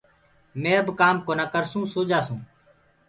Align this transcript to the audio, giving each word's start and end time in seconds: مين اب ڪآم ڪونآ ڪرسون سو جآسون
مين 0.61 0.75
اب 0.81 0.87
ڪآم 0.99 1.15
ڪونآ 1.27 1.45
ڪرسون 1.53 1.83
سو 1.93 1.99
جآسون 2.09 2.39